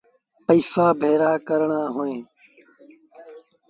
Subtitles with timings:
[0.45, 2.23] پئيٚسآ ڀيڙآ ڪرڻآن اهيݩ